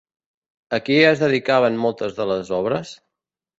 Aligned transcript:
A 0.77 0.79
qui 0.87 0.97
es 1.09 1.21
dedicaven 1.25 1.79
moltes 1.85 2.19
de 2.23 2.29
les 2.33 2.53
obres? 2.63 2.97